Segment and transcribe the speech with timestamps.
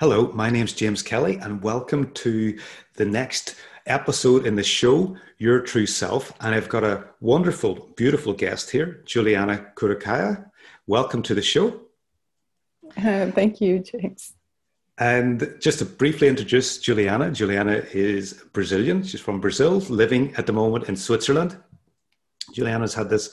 [0.00, 2.58] Hello, my name's James Kelly, and welcome to
[2.94, 3.54] the next
[3.86, 6.32] episode in the show, Your True Self.
[6.40, 10.50] And I've got a wonderful, beautiful guest here, Juliana Kurukaya.
[10.88, 11.80] Welcome to the show.
[12.96, 14.32] Uh, thank you, James.
[14.98, 19.04] And just to briefly introduce Juliana, Juliana is Brazilian.
[19.04, 21.56] She's from Brazil, living at the moment in Switzerland.
[22.52, 23.32] Juliana's had this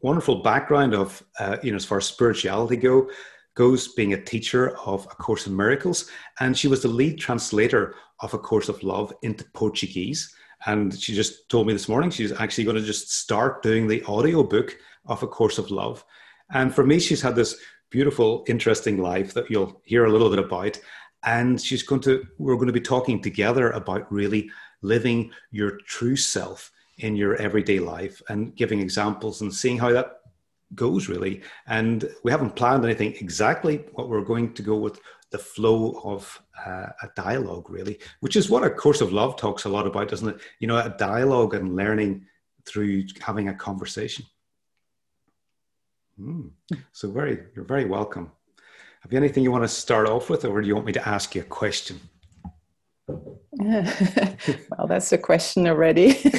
[0.00, 3.10] wonderful background of, uh, you know, as far as spirituality go,
[3.54, 6.10] goes being a teacher of A Course in Miracles,
[6.40, 10.34] and she was the lead translator of A Course of Love into Portuguese.
[10.66, 14.02] And she just told me this morning she's actually going to just start doing the
[14.04, 14.76] audio book
[15.06, 16.04] of A Course of Love.
[16.52, 17.56] And for me, she's had this
[17.90, 20.78] beautiful, interesting life that you'll hear a little bit about.
[21.24, 24.50] And she's going to, we're going to be talking together about really
[24.82, 30.19] living your true self in your everyday life and giving examples and seeing how that
[30.74, 31.42] goes really.
[31.66, 36.40] And we haven't planned anything exactly what we're going to go with the flow of
[36.66, 40.08] uh, a dialogue really, which is what a course of love talks a lot about,
[40.08, 40.40] doesn't it?
[40.58, 42.26] You know, a dialogue and learning
[42.66, 44.24] through having a conversation.
[46.20, 46.50] Mm.
[46.92, 48.30] So very, you're very welcome.
[49.00, 51.08] Have you anything you want to start off with, or do you want me to
[51.08, 51.98] ask you a question?
[53.08, 56.20] well, that's a question already.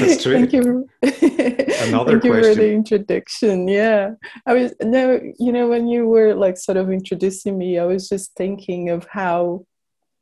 [0.00, 0.34] That's true.
[0.34, 0.88] Thank you.
[1.02, 3.68] Another Thank you for the introduction.
[3.68, 4.12] Yeah,
[4.46, 8.08] I was no, you know, when you were like sort of introducing me, I was
[8.08, 9.66] just thinking of how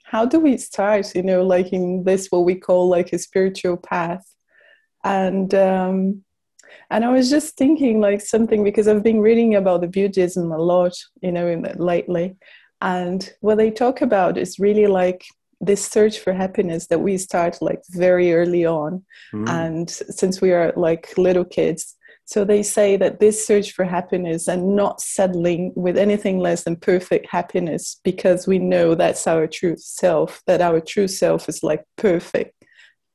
[0.05, 1.15] how do we start?
[1.15, 4.25] You know, like in this what we call like a spiritual path,
[5.05, 6.25] and um,
[6.91, 10.59] and I was just thinking like something because I've been reading about the Buddhism a
[10.59, 10.93] lot,
[11.23, 12.37] you know, in, lately,
[12.81, 15.25] and what they talk about is really like
[15.63, 19.05] this search for happiness that we start like very early on.
[19.33, 19.49] Mm.
[19.49, 24.49] and since we are like little kids so they say that this search for happiness
[24.49, 29.77] and not settling with anything less than perfect happiness because we know that's our true
[29.77, 32.55] self that our true self is like perfect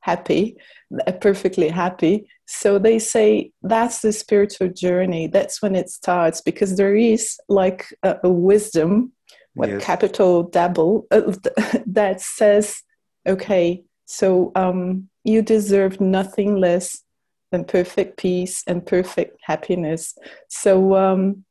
[0.01, 0.57] happy
[1.05, 2.27] uh, perfectly happy.
[2.45, 5.27] So they say that's the spiritual journey.
[5.27, 9.11] That's when it starts because there is like a, a wisdom
[9.57, 9.83] what Yes.
[9.83, 11.33] capital double uh,
[11.99, 12.81] that says
[13.27, 17.03] okay so um, you deserve nothing less
[17.51, 20.15] than perfect peace and perfect happiness
[20.47, 21.43] so um,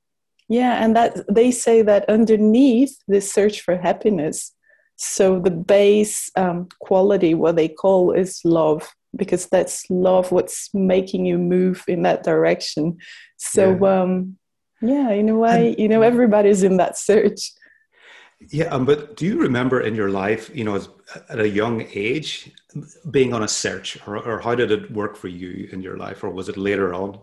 [0.49, 4.53] yeah and that they say that underneath this search for happiness
[4.97, 11.25] so the base um, quality what they call is love because that's love what's making
[11.27, 12.97] you move in that direction
[13.37, 14.03] so Yeah.
[14.03, 14.37] um,
[14.81, 17.50] yeah in a way And- you know everybody's in that search
[18.38, 20.88] Yeah, um, but do you remember in your life, you know, as,
[21.28, 22.52] at a young age,
[23.10, 26.22] being on a search, or, or how did it work for you in your life,
[26.22, 27.19] or was it later on?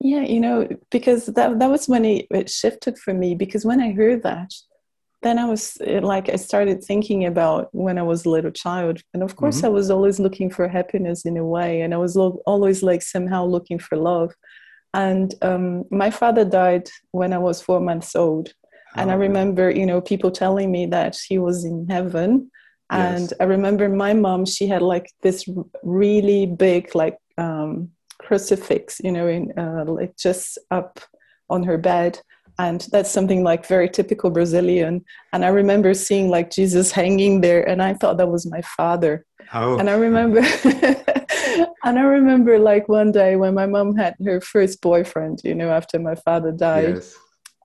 [0.00, 3.34] Yeah, you know, because that that was when it, it shifted for me.
[3.34, 4.52] Because when I heard that,
[5.22, 9.00] then I was eh, like, I started thinking about when I was a little child,
[9.12, 9.64] and of course, Mhm.
[9.64, 13.02] I was always looking for happiness in a way, and I was lo- always like
[13.02, 14.34] somehow looking for love.
[14.92, 18.52] And um, my father died when I was four months old,
[18.96, 22.50] and I Oh, remember, you know, people telling me that he was in heaven.
[22.90, 23.32] And Yes.
[23.40, 25.48] I remember my mom, she had like this
[25.82, 27.90] really big, like, um,
[28.20, 31.00] crucifix, you know, in uh, like just up
[31.50, 32.20] on her bed.
[32.58, 35.04] And that's something like very typical Brazilian.
[35.32, 39.24] And I remember seeing like Jesus hanging there, and I thought that was my father
[39.52, 40.38] Oh, and I remember,
[41.84, 45.70] and I remember like one day when my mom had her first boyfriend, you know,
[45.70, 47.16] after my father died, yes.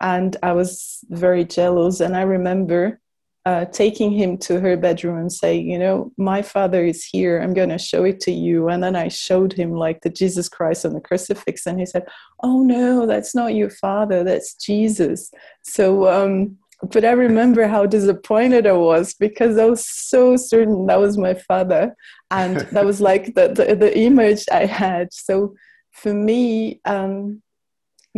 [0.02, 2.00] And I was very jealous.
[2.00, 3.00] And I remember
[3.46, 7.40] uh, taking him to her bedroom and saying, you know, my father is here.
[7.40, 8.70] I'm going to show it to you.
[8.70, 12.06] And then I showed him like the Jesus Christ on the crucifix, and he said,
[12.44, 14.24] "Oh no, that's not your father.
[14.24, 15.32] That's Jesus."
[15.64, 16.08] So.
[16.08, 16.58] um
[16.94, 21.34] but I remember how disappointed I was because I was so certain that was my
[21.34, 21.94] father,
[22.32, 25.12] and that was like the, the, the image I had.
[25.12, 25.56] So
[25.92, 27.42] for me, um,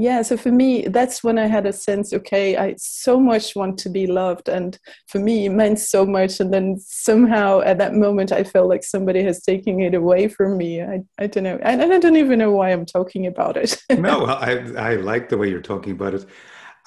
[0.01, 2.11] yeah, so for me, that's when I had a sense.
[2.11, 4.77] Okay, I so much want to be loved, and
[5.07, 6.39] for me, it meant so much.
[6.39, 10.57] And then somehow, at that moment, I felt like somebody has taken it away from
[10.57, 10.81] me.
[10.81, 13.79] I, I don't know, and I don't even know why I'm talking about it.
[13.91, 16.25] no, I, I like the way you're talking about it.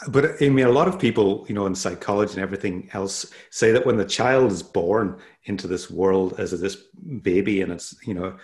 [0.08, 3.70] But I mean, a lot of people, you know, in psychology and everything else, say
[3.70, 6.76] that when the child is born into this world as this
[7.22, 8.37] baby, and it's you know,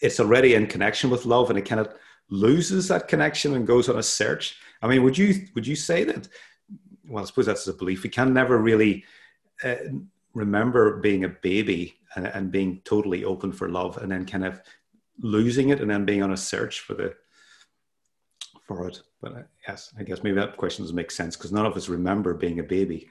[0.00, 1.94] it's already in connection with love, and it kind of
[2.30, 4.56] loses that connection and goes on a search.
[4.82, 6.28] I mean, would you would you say that?
[7.08, 8.02] Well, I suppose that's a belief.
[8.02, 9.04] We can never really
[9.64, 9.76] uh,
[10.34, 14.60] remember being a baby and, and being totally open for love, and then kind of
[15.20, 17.14] losing it, and then being on a search for the
[18.66, 19.02] for it.
[19.20, 21.88] But uh, yes, I guess maybe that question doesn't make sense because none of us
[21.88, 23.08] remember being a baby.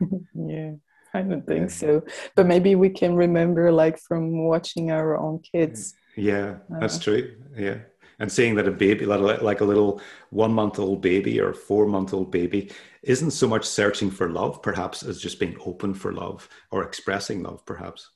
[0.34, 0.72] yeah,
[1.14, 2.02] I don't think so.
[2.34, 5.94] But maybe we can remember like from watching our own kids.
[6.16, 7.36] Yeah, that's uh, true.
[7.56, 7.78] Yeah.
[8.18, 10.00] And seeing that a baby, like a little
[10.30, 12.70] one month old baby or four month old baby,
[13.02, 17.42] isn't so much searching for love, perhaps, as just being open for love or expressing
[17.42, 18.10] love, perhaps.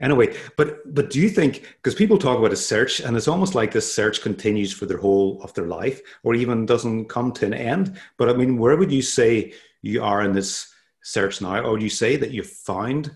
[0.00, 3.54] Anyway, but but do you think because people talk about a search and it's almost
[3.54, 7.46] like this search continues for their whole of their life or even doesn't come to
[7.46, 7.98] an end?
[8.16, 9.52] But I mean, where would you say
[9.82, 10.72] you are in this
[11.02, 11.64] search now?
[11.64, 13.10] Or would you say that you've found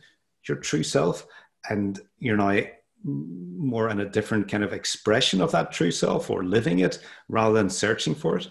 [0.48, 1.26] your true self
[1.70, 2.62] and you're now
[3.04, 7.54] more in a different kind of expression of that true self or living it rather
[7.54, 8.48] than searching for it?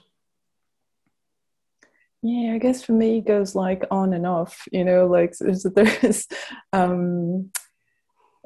[2.23, 5.63] Yeah, I guess for me it goes like on and off, you know, like there's,
[5.63, 6.27] there's
[6.71, 7.51] um,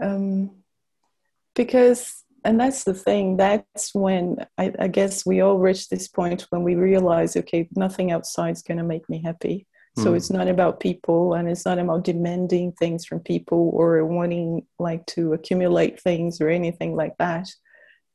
[0.01, 0.51] um,
[1.55, 6.45] because and that's the thing that's when I, I, guess we all reach this point
[6.51, 9.65] when we realize okay nothing outside is going to make me happy
[9.97, 10.17] so mm.
[10.17, 15.05] it's not about people and it's not about demanding things from people or wanting like
[15.05, 17.47] to accumulate things or anything like that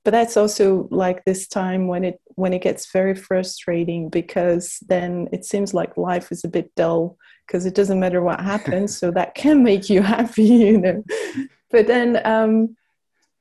[0.05, 5.29] but that's also like this time when it when it gets very frustrating because then
[5.33, 7.17] it seems like life is a bit dull
[7.47, 11.05] because it doesn't matter what happens so that can make you happy you know
[11.71, 12.77] but then um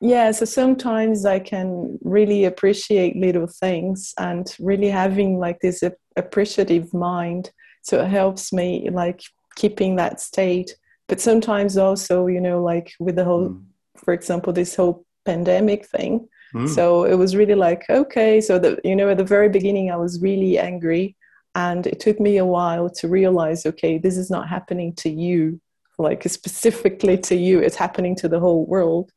[0.02, 5.84] yeah so sometimes i can really appreciate little things and really having like this
[6.16, 9.22] appreciative mind so it helps me like
[9.56, 10.76] keeping that state.
[11.08, 13.64] But sometimes also you know like with the whole mm.
[13.98, 16.28] for example this whole pandemic thing.
[16.56, 16.68] Mm.
[16.68, 18.42] so it was really like okay.
[18.42, 21.16] So that you know at the very beginning i was really angry.
[21.56, 25.60] And it took me a while to realize okay this is not happening to you
[25.98, 27.60] like specifically to you.
[27.60, 29.12] It's happening to the whole world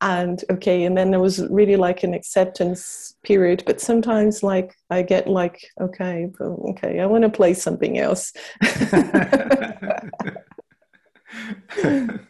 [0.00, 5.02] and okay and then there was really like an acceptance period but sometimes like i
[5.02, 8.32] get like okay okay i want to play something else.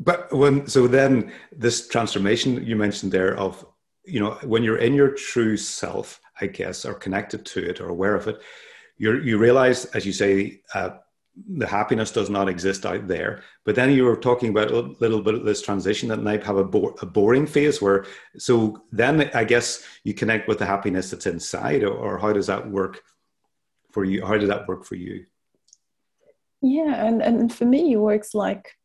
[0.00, 3.64] But when so then this transformation you mentioned there of
[4.04, 7.90] you know when you're in your true self i guess or connected to it or
[7.90, 8.40] aware of it
[8.96, 10.90] you you realize as you say uh,
[11.56, 13.42] the happiness does not exist out there.
[13.64, 16.56] But then you were talking about a little bit of this transition that might have
[16.56, 18.04] a, bo- a boring phase where,
[18.36, 22.48] so then I guess you connect with the happiness that's inside, or, or how does
[22.48, 23.00] that work
[23.92, 24.24] for you?
[24.24, 25.24] How did that work for you?
[26.62, 28.76] Yeah, and, and for me, it works like,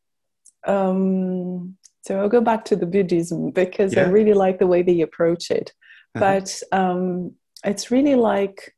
[0.65, 4.03] um, so I'll go back to the Buddhism because yeah.
[4.03, 5.73] I really like the way they approach it.
[6.15, 6.39] Uh-huh.
[6.39, 7.33] But um,
[7.63, 8.74] it's really like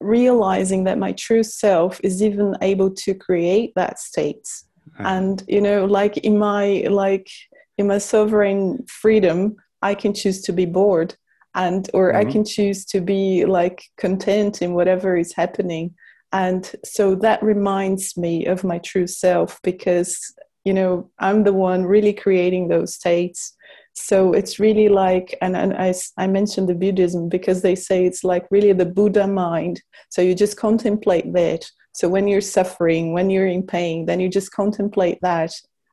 [0.00, 4.48] realizing that my true self is even able to create that state
[4.98, 5.08] uh-huh.
[5.08, 7.28] and you know like in my like
[7.76, 11.14] in my sovereign freedom i can choose to be bored
[11.54, 12.26] and or mm-hmm.
[12.26, 15.94] i can choose to be like content in whatever is happening
[16.32, 20.32] and so that reminds me of my true self because
[20.64, 23.54] you know i'm the one really creating those states
[23.94, 28.24] so it's really like and, and I, I mentioned the buddhism because they say it's
[28.24, 29.82] like really the buddha mind.
[30.08, 31.64] So you just contemplate that.
[31.92, 35.52] So when you're suffering when you're in pain then you just contemplate that.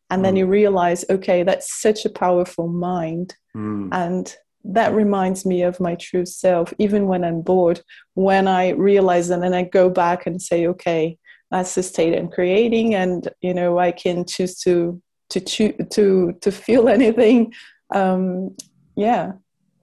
[0.09, 0.25] And mm.
[0.25, 3.35] then you realize okay that's such a powerful mind.
[3.55, 3.89] Mm.
[3.91, 7.81] and that reminds me of my true self even when i'm bored
[8.15, 11.17] when i realize and then i go back and say okay
[11.51, 16.33] that's the state i'm creating and you know i can choose to to choose to
[16.41, 17.53] to feel anything
[17.91, 18.55] um,
[18.95, 19.33] yeah.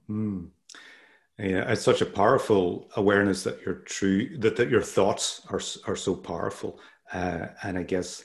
[0.09, 0.49] Mm.
[1.39, 5.97] Yeah, it's such a powerful awareness that you're true, that, that your thoughts are are
[5.97, 6.79] so powerful,
[7.13, 8.25] uh, and I guess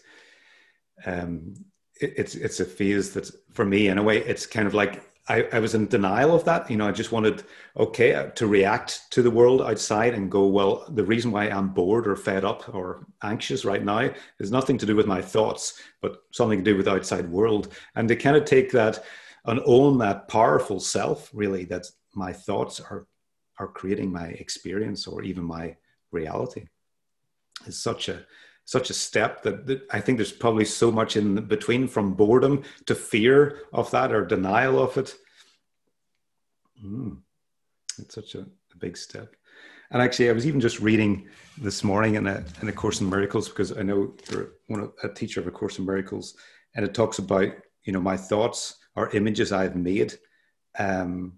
[1.08, 1.56] um,
[2.00, 5.10] it, it's it's a phase that for me in a way it's kind of like
[5.28, 6.70] I, I was in denial of that.
[6.70, 7.44] You know, I just wanted
[7.78, 10.86] okay uh, to react to the world outside and go well.
[10.90, 14.86] The reason why I'm bored or fed up or anxious right now is nothing to
[14.86, 18.46] do with my thoughts, but something to do with outside world, and to kind of
[18.46, 19.04] take that
[19.46, 23.08] and own that powerful self really that my thoughts are
[23.58, 25.76] are creating my experience or even my
[26.12, 26.66] reality
[27.68, 28.26] is such a
[28.70, 32.62] such a step that, that, I think there's probably so much in between from boredom
[32.86, 35.16] to fear of that or denial of it.
[36.86, 37.18] Mm,
[37.98, 39.36] it's such a, a, big step.
[39.90, 41.28] And actually, I was even just reading
[41.58, 44.94] this morning in a, in a Course in Miracles because I know you're one of,
[45.04, 46.36] a teacher of a Course in Miracles,
[46.76, 47.52] and it talks about
[47.86, 50.14] you know my thoughts or images I've made.
[50.78, 51.38] Um,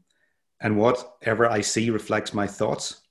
[0.60, 3.02] and whatever I see reflects my thoughts.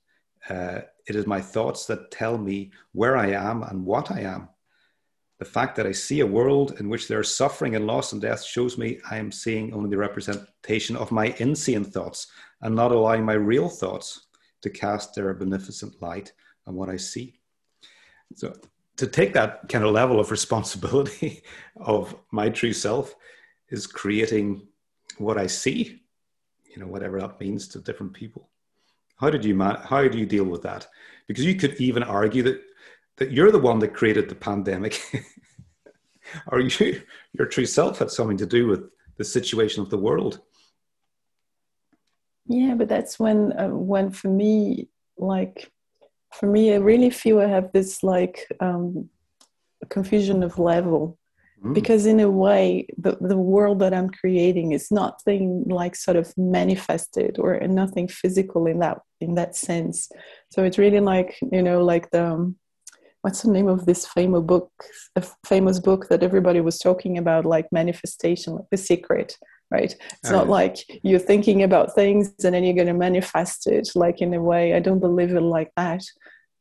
[0.49, 4.49] Uh, it is my thoughts that tell me where I am and what I am.
[5.39, 8.21] The fact that I see a world in which there is suffering and loss and
[8.21, 12.27] death shows me I am seeing only the representation of my insane thoughts
[12.61, 14.27] and not allowing my real thoughts
[14.63, 16.33] to cast their beneficent light
[16.67, 17.39] on what I see.
[18.35, 18.53] So,
[18.97, 21.41] to take that kind of level of responsibility
[21.77, 23.15] of my true self
[23.71, 24.67] is creating
[25.17, 26.03] what I see,
[26.69, 28.49] you know, whatever that means to different people.
[29.17, 30.87] How did you man- how do you deal with that?
[31.27, 32.61] Because you could even argue that
[33.17, 34.99] that you're the one that created the pandemic,
[36.47, 37.01] or you
[37.33, 40.41] your true self had something to do with the situation of the world.
[42.47, 45.71] Yeah, but that's when uh, when for me, like
[46.33, 49.09] for me, I really feel I have this like um,
[49.89, 51.19] confusion of level
[51.63, 51.73] Mm.
[51.73, 56.33] Because in a way, the, the world that I'm creating is nothing like sort of
[56.37, 60.09] manifested or nothing physical in that in that sense.
[60.49, 62.55] So it's really like you know, like the um,
[63.21, 64.71] what's the name of this famous book?
[65.15, 69.37] A famous book that everybody was talking about, like manifestation, like the secret
[69.71, 73.89] right it's not like you're thinking about things and then you're going to manifest it
[73.95, 76.03] like in a way i don't believe it like that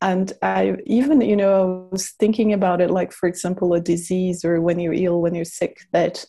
[0.02, 4.45] and i even you know i was thinking about it like for example a disease
[4.45, 6.25] or when you're ill when you're sick that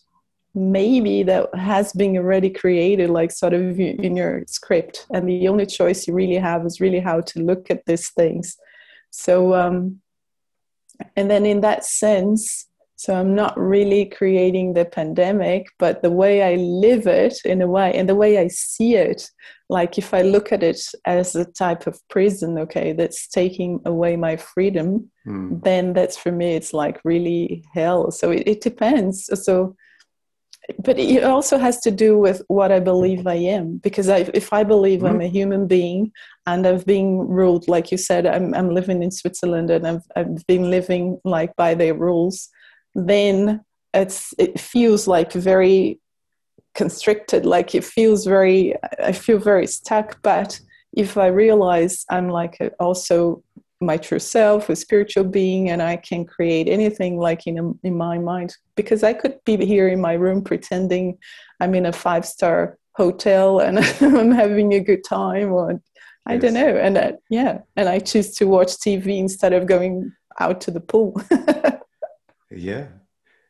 [0.54, 5.06] maybe that has been already created like sort of in your script.
[5.12, 8.56] And the only choice you really have is really how to look at these things.
[9.10, 10.00] So um
[11.16, 12.66] and then in that sense
[13.02, 17.66] so I'm not really creating the pandemic, but the way I live it in a
[17.66, 19.28] way, and the way I see it,
[19.68, 24.14] like if I look at it as a type of prison, okay, that's taking away
[24.14, 25.60] my freedom, mm.
[25.64, 28.12] then that's for me, it's like really hell.
[28.12, 29.28] So it, it depends.
[29.44, 29.74] So,
[30.78, 33.78] but it also has to do with what I believe I am.
[33.78, 35.08] Because I, if I believe mm.
[35.08, 36.12] I'm a human being
[36.46, 40.46] and I've been ruled, like you said, I'm, I'm living in Switzerland and I've, I've
[40.46, 42.48] been living like by their rules
[42.94, 45.98] then it's it feels like very
[46.74, 50.20] constricted like it feels very i feel very stuck.
[50.22, 50.58] But
[50.94, 53.42] if i realize i'm like a, also
[53.80, 57.96] my true self a spiritual being and i can create anything like in, a, in
[57.96, 61.18] my mind because i could be here in my room pretending
[61.60, 65.80] i'm in a five star hotel and i'm having a good time or
[66.26, 66.42] i yes.
[66.42, 66.76] don't know.
[66.76, 67.58] And uh, yeah.
[67.76, 71.20] And i choose to watch tv instead of going out to the pool
[72.54, 72.86] Yeah,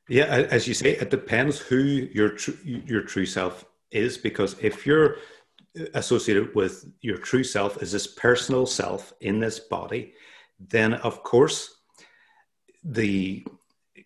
[0.09, 0.25] yeah.
[0.25, 5.17] As you say, it depends who your tr- your true self is, because if you're
[5.95, 10.13] associated with your true self as this personal self in this body,
[10.59, 11.71] then of course
[12.85, 13.45] the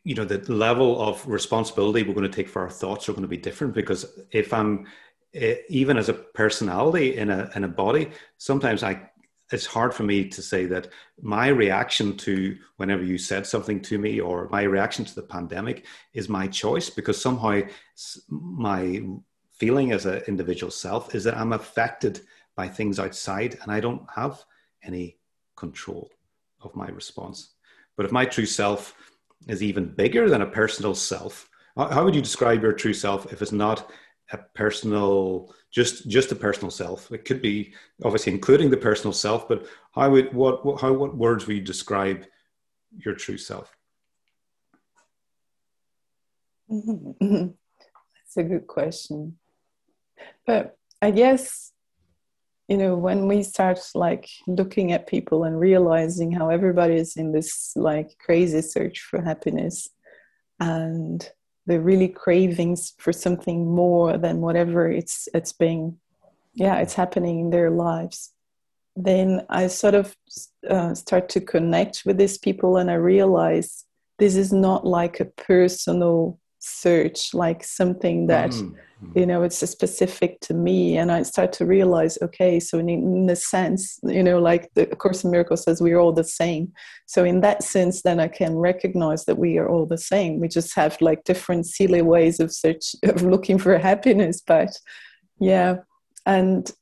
[0.05, 3.23] you know the level of responsibility we're going to take for our thoughts are going
[3.23, 4.87] to be different because if i'm
[5.35, 9.01] eh, even as a personality in a in a body sometimes i
[9.53, 10.89] it's hard for me to say that
[11.21, 15.87] my reaction to whenever you said something to me or my reaction to the pandemic
[16.15, 17.61] is my choice because somehow
[18.29, 19.03] my
[19.53, 22.21] feeling as an individual self is that I'm affected
[22.57, 24.45] by things outside and I don't have
[24.83, 25.19] any
[25.55, 26.11] control
[26.63, 27.55] of my response.
[27.97, 28.95] But if my true self
[29.47, 33.43] is even bigger than a personal self, how would you describe your true self if
[33.43, 33.91] it's not
[34.33, 37.13] a personal just just a personal self.
[37.13, 41.17] It could be obviously including the personal self but how would what, what how what
[41.17, 42.25] words would you describe
[42.99, 43.77] your true self?
[46.69, 49.39] That's a good question.
[50.47, 51.73] But i guess
[52.69, 57.33] you know when we start like looking at people and realizing how everybody is in
[57.33, 59.91] this like crazy search for happiness
[60.59, 61.31] and
[61.67, 65.99] the really cravings for something more than whatever it's it's being
[66.55, 68.33] yeah it's happening in their lives.
[68.99, 70.17] Then i sort of
[70.69, 73.85] uh, start to connect with these people and i realize
[74.19, 78.75] this is not like a personal search like something that mm
[79.15, 83.29] you know it's specific to me and i start to realize okay so in, in
[83.29, 86.73] a sense you know like the course in miracles says we're all the same
[87.07, 90.49] so in that sense then i can recognize that we are all the same we
[90.49, 94.79] just have like different silly ways of search of looking for happiness but
[95.39, 95.77] yeah
[96.25, 96.73] and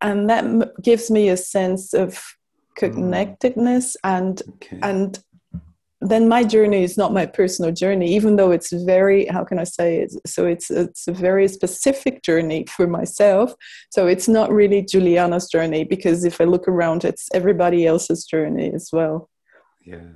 [0.00, 0.44] and that
[0.82, 2.24] gives me a sense of mm.
[2.76, 4.78] connectedness and okay.
[4.82, 5.22] and
[6.00, 9.64] then my journey is not my personal journey even though it's very how can i
[9.64, 10.12] say it?
[10.26, 13.52] So it's it's a very specific journey for myself.
[13.90, 18.72] So it's not really juliana's journey because if i look around it's everybody else's journey
[18.72, 19.28] as well.
[19.84, 20.08] Yeah.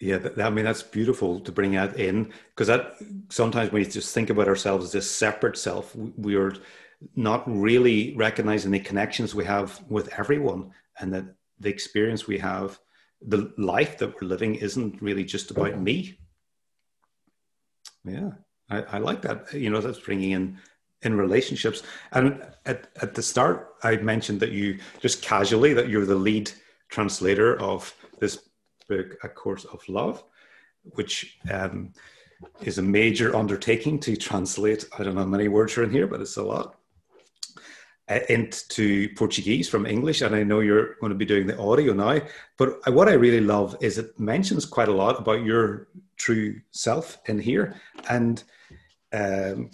[0.00, 2.94] Yeah i mean that's beautiful to bring that in because that
[3.30, 5.96] sometimes we just think about ourselves as this separate self.
[6.16, 6.54] We are
[7.14, 11.24] not really recognizing the connections we have with everyone and that
[11.60, 12.78] the experience we have
[13.20, 16.18] the life that we're living isn't really just about me.
[18.04, 18.30] Yeah,
[18.70, 19.52] I, I like that.
[19.52, 20.58] You know, that's bringing in
[21.02, 21.82] in relationships.
[22.12, 26.50] And at, at the start, I mentioned that you just casually that you're the lead
[26.88, 28.48] translator of this
[28.88, 30.24] book, A Course of Love,
[30.82, 31.92] which um,
[32.62, 34.86] is a major undertaking to translate.
[34.98, 36.77] I don't know how many words are in here, but it's a lot.
[38.08, 41.92] Uh, into Portuguese from English, and I know you're going to be doing the audio
[41.92, 42.18] now.
[42.56, 47.18] But what I really love is it mentions quite a lot about your true self
[47.26, 47.74] in here,
[48.08, 48.42] and
[49.12, 49.70] um,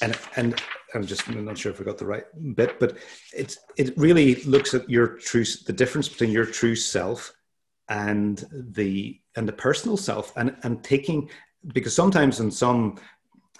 [0.00, 0.60] and and
[0.92, 2.24] I'm just I'm not sure if I got the right
[2.56, 2.96] bit, but
[3.32, 7.32] it it really looks at your true the difference between your true self
[7.88, 11.30] and the and the personal self, and and taking
[11.72, 12.98] because sometimes in some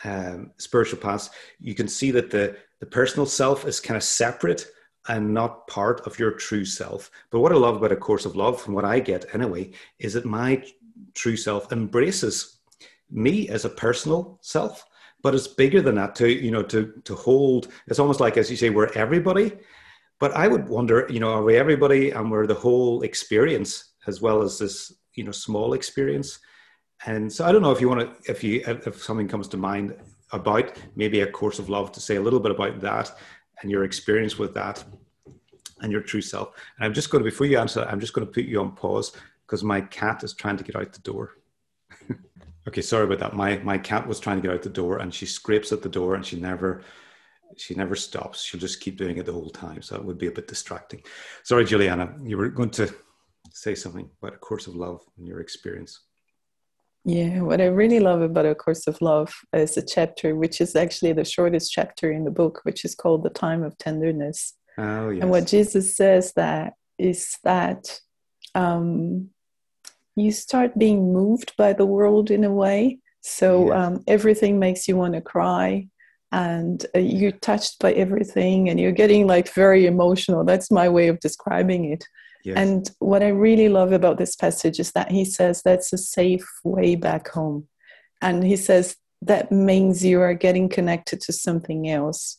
[0.05, 1.31] um, spiritual paths,
[1.61, 4.67] you can see that the, the personal self is kind of separate
[5.09, 7.11] and not part of your true self.
[7.31, 10.15] But what I love about A Course of Love, from what I get anyway, is
[10.15, 10.65] that my
[11.15, 12.59] true self embraces
[13.11, 14.85] me as a personal self,
[15.23, 18.51] but it's bigger than that to, you know, to, to hold, it's almost like, as
[18.51, 19.53] you say, we're everybody.
[20.19, 24.21] But I would wonder, you know, are we everybody and we're the whole experience as
[24.21, 26.39] well as this, you know, small experience?
[27.07, 29.57] And so I don't know if you want to, if you, if something comes to
[29.57, 29.97] mind
[30.31, 33.13] about maybe a course of love to say a little bit about that
[33.61, 34.83] and your experience with that
[35.81, 36.55] and your true self.
[36.77, 38.73] And I'm just going to, before you answer, I'm just going to put you on
[38.73, 39.13] pause
[39.47, 41.33] because my cat is trying to get out the door.
[42.69, 43.37] okay, sorry about that.
[43.37, 45.89] My my cat was trying to get out the door and she scrapes at the
[45.89, 46.83] door and she never
[47.57, 48.43] she never stops.
[48.43, 49.83] She'll just keep doing it the whole time.
[49.83, 51.03] So it would be a bit distracting.
[51.43, 52.95] Sorry, Juliana, you were going to
[53.51, 56.01] say something about a course of love and your experience.
[57.05, 60.77] Yeah, what I really love about A Course of Love is a chapter which is
[60.77, 64.55] actually the shortest chapter in the book, which is called The Time of Tenderness.
[64.79, 65.21] Oh, yes.
[65.21, 68.01] And what Jesus says that is that
[68.55, 69.31] um,
[70.15, 72.99] you start being moved by the world in a way.
[73.21, 73.77] So yes.
[73.77, 75.89] um, everything makes you want to cry
[76.31, 80.45] and uh, you're touched by everything and you're getting like very emotional.
[80.45, 82.05] That's my way of describing it.
[82.45, 82.57] Yes.
[82.57, 86.47] And what I really love about this passage is that he says that's a safe
[86.65, 87.69] way back home.
[88.21, 92.39] And he says that means you are getting connected to something else.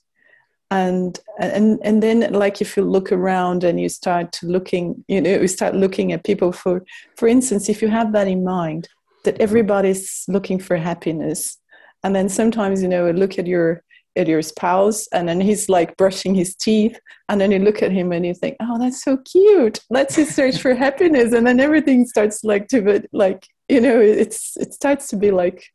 [0.70, 5.42] And and and then like if you look around and you start looking, you know,
[5.42, 6.84] you start looking at people for
[7.16, 8.89] for instance, if you have that in mind,
[9.24, 11.58] that everybody's looking for happiness.
[12.04, 13.84] And then sometimes, you know, look at your
[14.15, 16.99] at your spouse and then he's like brushing his teeth
[17.30, 20.36] and then you look at him and you think oh that's so cute let's just
[20.36, 24.73] search for happiness and then everything starts like to be like you know it's it
[24.73, 25.65] starts to be like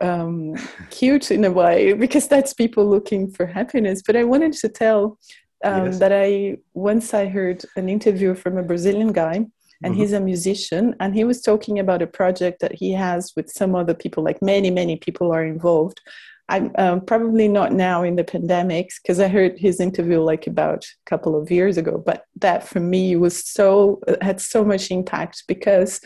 [0.00, 0.54] um
[0.90, 5.18] cute in a way because that's people looking for happiness but i wanted to tell
[5.64, 5.98] um, yes.
[5.98, 9.44] that i once i heard an interview from a brazilian guy
[9.82, 10.00] and mm-hmm.
[10.00, 13.74] he's a musician and he was talking about a project that he has with some
[13.74, 16.00] other people like many many people are involved
[16.48, 20.84] I'm um, probably not now in the pandemics because I heard his interview like about
[20.84, 22.02] a couple of years ago.
[22.04, 26.00] But that for me was so had so much impact because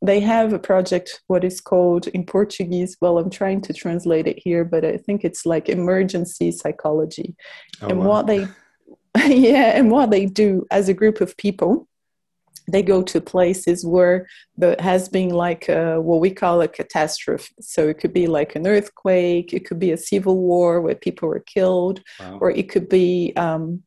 [0.00, 2.96] they have a project what is called in Portuguese.
[3.00, 7.34] Well, I'm trying to translate it here, but I think it's like emergency psychology,
[7.82, 8.06] oh, and wow.
[8.06, 8.46] what they
[9.26, 11.88] yeah, and what they do as a group of people
[12.66, 17.52] they go to places where there has been like a, what we call a catastrophe.
[17.60, 21.28] So it could be like an earthquake, it could be a civil war where people
[21.28, 22.38] were killed, wow.
[22.40, 23.82] or it could be um,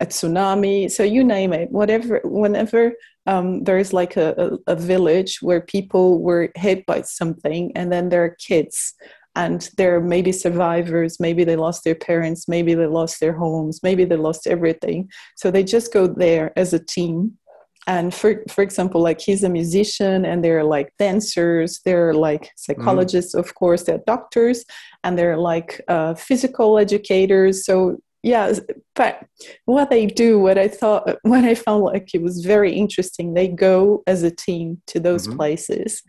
[0.00, 0.90] a tsunami.
[0.90, 2.92] So you name it, whatever, whenever
[3.26, 7.92] um, there is like a, a, a village where people were hit by something, and
[7.92, 8.94] then there are kids
[9.36, 14.04] and they're maybe survivors maybe they lost their parents maybe they lost their homes maybe
[14.04, 17.36] they lost everything so they just go there as a team
[17.86, 23.34] and for for example like he's a musician and they're like dancers they're like psychologists
[23.34, 23.38] mm.
[23.38, 24.64] of course they're doctors
[25.02, 28.52] and they're like uh, physical educators so yeah
[28.94, 29.26] but
[29.66, 33.48] what they do what i thought what i found like it was very interesting they
[33.48, 35.36] go as a team to those mm-hmm.
[35.36, 36.02] places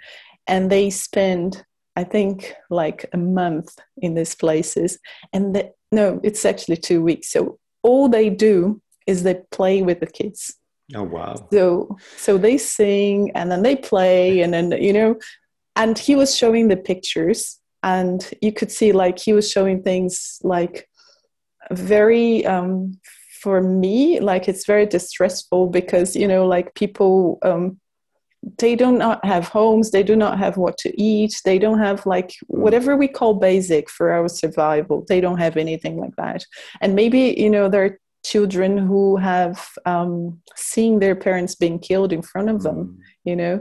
[0.48, 1.64] and they spend
[1.96, 4.98] i think like a month in these places
[5.34, 10.00] and the, no it's actually two weeks so all they do is they play with
[10.00, 10.56] the kids
[10.94, 11.36] Oh wow!
[11.52, 15.16] So so they sing and then they play and then you know,
[15.76, 20.40] and he was showing the pictures and you could see like he was showing things
[20.44, 20.90] like
[21.72, 23.00] very um,
[23.42, 27.80] for me like it's very distressful because you know like people um,
[28.58, 32.06] they do not have homes they do not have what to eat they don't have
[32.06, 36.44] like whatever we call basic for our survival they don't have anything like that
[36.82, 38.00] and maybe you know they're
[38.32, 42.98] children who have um, seen their parents being killed in front of them, mm.
[43.30, 43.56] you know.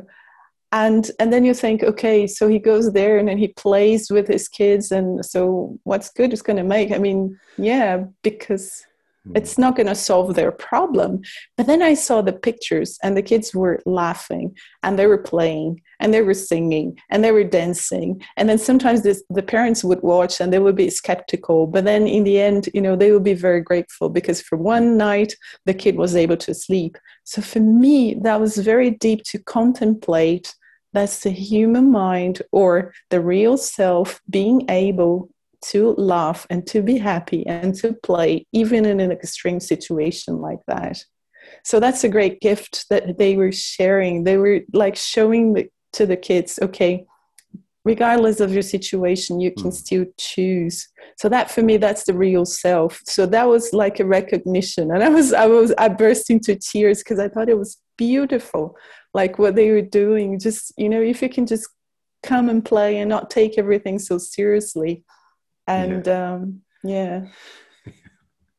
[0.84, 4.26] and and then you think okay so he goes there and then he plays with
[4.34, 5.42] his kids and so
[5.90, 7.20] what's good is going to make i mean
[7.70, 8.66] yeah because.
[9.34, 11.22] It's not going to solve their problem.
[11.56, 15.80] But then I saw the pictures, and the kids were laughing, and they were playing,
[15.98, 18.22] and they were singing, and they were dancing.
[18.36, 21.66] And then sometimes this, the parents would watch, and they would be skeptical.
[21.66, 24.96] But then in the end, you know, they would be very grateful because for one
[24.96, 25.34] night
[25.64, 26.98] the kid was able to sleep.
[27.24, 30.54] So for me, that was very deep to contemplate.
[30.92, 35.30] That's the human mind or the real self being able
[35.70, 40.60] to laugh and to be happy and to play, even in an extreme situation like
[40.66, 41.02] that.
[41.64, 44.24] So that's a great gift that they were sharing.
[44.24, 47.06] They were like showing the, to the kids, okay,
[47.84, 49.72] regardless of your situation, you can mm.
[49.72, 50.88] still choose.
[51.18, 53.00] So that for me, that's the real self.
[53.04, 56.98] So that was like a recognition, and I was, I was, I burst into tears
[57.02, 58.76] because I thought it was beautiful,
[59.12, 60.38] like what they were doing.
[60.38, 61.68] Just you know, if you can just
[62.22, 65.04] come and play and not take everything so seriously
[65.66, 67.26] and yeah, um, yeah.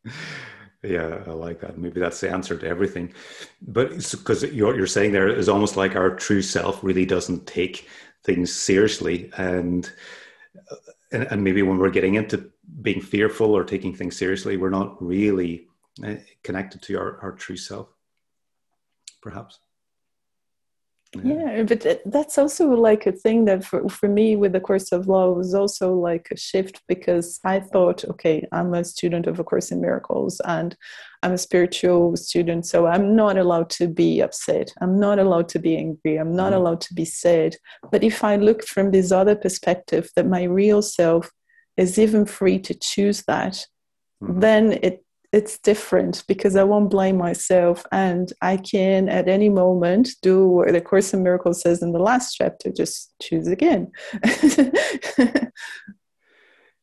[0.83, 1.77] yeah i like that.
[1.77, 3.13] Maybe that's the answer to everything.
[3.61, 7.87] But because you're, you're saying there is almost like our true self really doesn't take
[8.23, 9.31] things seriously.
[9.37, 9.89] And,
[11.11, 15.01] and and maybe when we're getting into being fearful or taking things seriously we're not
[15.01, 15.67] really
[16.03, 17.87] uh, connected to our, our true self
[19.21, 19.59] perhaps
[21.23, 25.07] yeah, but that's also like a thing that for, for me with the course of
[25.07, 29.43] love was also like a shift because i thought okay i'm a student of a
[29.43, 30.75] course in miracles and
[31.23, 35.59] i'm a spiritual student so i'm not allowed to be upset i'm not allowed to
[35.59, 36.61] be angry i'm not mm-hmm.
[36.61, 37.55] allowed to be sad
[37.91, 41.31] but if i look from this other perspective that my real self
[41.77, 43.65] is even free to choose that
[44.21, 44.39] mm-hmm.
[44.39, 45.04] then it
[45.35, 50.71] it's different because I won't blame myself and I can at any moment do what
[50.71, 53.91] the Course in Miracles says in the last chapter, just choose again.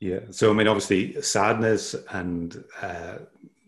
[0.01, 0.21] yeah.
[0.31, 3.21] So, I mean, obviously, sadness and, uh,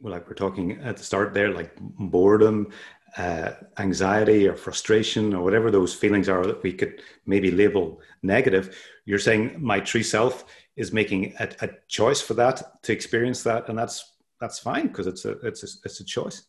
[0.03, 2.71] like we're talking at the start there, like boredom,
[3.17, 8.79] uh, anxiety or frustration or whatever those feelings are that we could maybe label negative.
[9.07, 10.45] You're saying my true self
[10.77, 13.71] is making a, a choice for that to experience that.
[13.71, 14.14] And that's
[14.45, 16.43] that's fine because it's a it's a, it's a choice.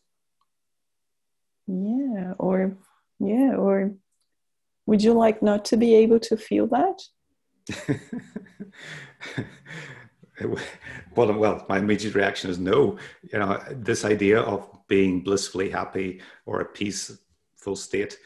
[1.66, 2.76] Yeah or
[3.18, 3.92] yeah or
[4.84, 6.98] would you like not to be able to feel that?
[11.16, 12.98] Well well my immediate reaction is no.
[13.32, 18.18] You know this idea of being blissfully happy or a peaceful state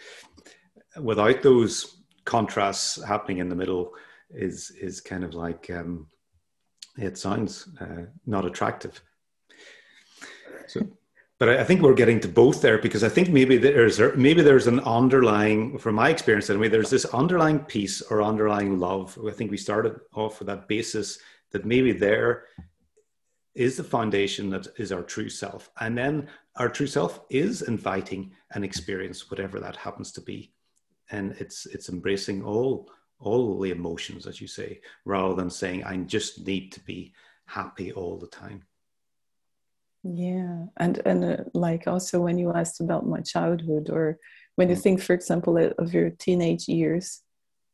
[1.01, 3.93] without those contrasts happening in the middle
[4.31, 6.09] is is kind of like um,
[6.99, 9.01] it sounds uh, not attractive
[10.71, 10.87] so,
[11.39, 14.67] but I think we're getting to both there because I think maybe there's maybe there's
[14.67, 19.19] an underlying, from my experience anyway, there's this underlying peace or underlying love.
[19.27, 21.19] I think we started off with that basis
[21.51, 22.45] that maybe there
[23.55, 28.33] is the foundation that is our true self, and then our true self is inviting
[28.53, 30.53] an experience, whatever that happens to be,
[31.11, 35.97] and it's it's embracing all all the emotions, as you say, rather than saying I
[35.97, 37.13] just need to be
[37.47, 38.63] happy all the time
[40.03, 44.19] yeah and and uh, like also when you asked about my childhood or
[44.57, 44.83] when you mm.
[44.83, 47.23] think for example of your teenage years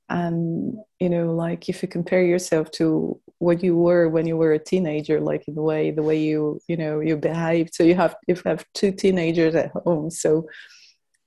[0.09, 4.53] and you know like if you compare yourself to what you were when you were
[4.53, 7.95] a teenager like in the way the way you you know you behaved so you
[7.95, 10.47] have you have two teenagers at home so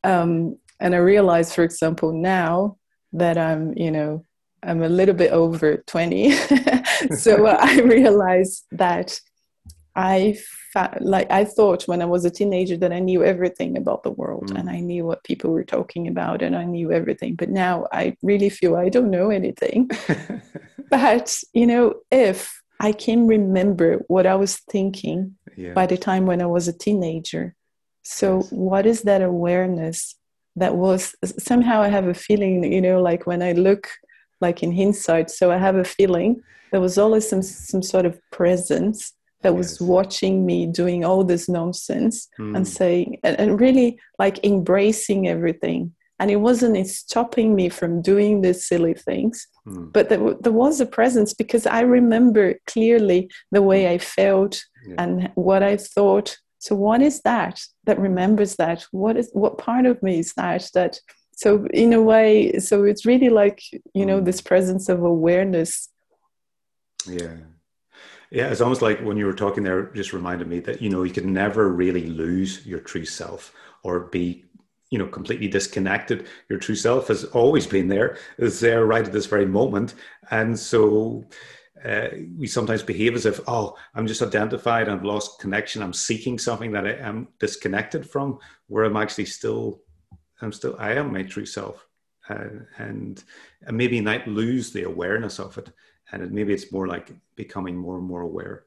[0.04, 2.78] um and i realize for example now
[3.12, 4.26] that i'm you know
[4.64, 6.32] i'm a little bit over 20
[7.12, 9.20] so i realize that
[9.96, 10.38] i
[11.00, 14.52] like I thought when I was a teenager that I knew everything about the world
[14.52, 14.60] mm.
[14.60, 17.36] and I knew what people were talking about and I knew everything.
[17.36, 19.90] But now I really feel I don't know anything.
[20.90, 25.74] but you know, if I can remember what I was thinking yeah.
[25.74, 27.56] by the time when I was a teenager.
[28.04, 28.52] So yes.
[28.52, 30.16] what is that awareness
[30.56, 33.90] that was somehow I have a feeling, you know, like when I look
[34.42, 38.20] like in hindsight, so I have a feeling there was always some some sort of
[38.32, 39.82] presence that was yes.
[39.82, 42.56] watching me doing all this nonsense mm.
[42.56, 48.42] and saying and, and, really like embracing everything and it wasn't stopping me from doing
[48.42, 49.92] these silly things mm.
[49.94, 54.96] but there, there, was a presence because i remember clearly the way i felt yeah.
[54.98, 59.86] and what i thought so what is that that remembers that what is what part
[59.86, 61.00] of me is that that
[61.36, 63.62] so in a way so it's really like
[63.94, 64.26] you know mm.
[64.26, 65.90] this presence of awareness
[67.08, 67.38] yeah
[68.32, 71.04] yeah, it's almost like when you were talking there, just reminded me that you know
[71.04, 74.46] you can never really lose your true self or be
[74.92, 76.28] you know completely disconnected.
[76.48, 79.96] Your true self has always been there is there right at this very moment.
[80.30, 81.26] And so
[81.84, 86.38] uh, we sometimes behave as if oh i'm just identified i've lost connection i'm seeking
[86.38, 88.38] something that i am disconnected from.
[88.68, 89.82] Where i'm actually still
[90.42, 91.86] i'm still i am my true self.
[92.30, 93.24] Uh, and,
[93.66, 95.72] and maybe not lose the awareness of it
[96.12, 98.66] and maybe it's more like becoming more and more aware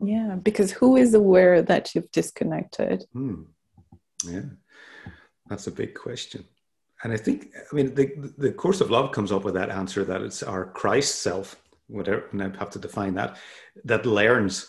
[0.00, 3.42] yeah because who is aware that you've disconnected hmm.
[4.24, 4.42] yeah
[5.48, 6.44] that's a big question.
[7.02, 10.04] And I think, I mean, the, the course of love comes up with that answer
[10.04, 13.36] that it's our Christ self, whatever, and I have to define that,
[13.84, 14.68] that learns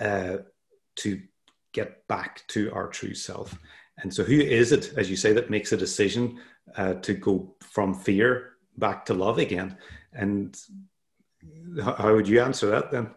[0.00, 0.38] uh,
[0.96, 1.20] to
[1.72, 3.58] get back to our true self.
[3.98, 6.38] And so, who is it, as you say, that makes a decision
[6.76, 9.76] uh, to go from fear back to love again?
[10.12, 10.58] And
[11.82, 13.10] how would you answer that then?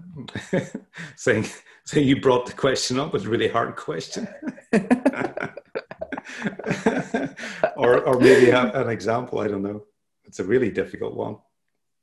[1.16, 1.46] saying,
[1.86, 4.28] saying you brought the question up was a really hard question.
[7.78, 9.40] or, or maybe an example.
[9.40, 9.84] I don't know.
[10.26, 11.38] It's a really difficult one.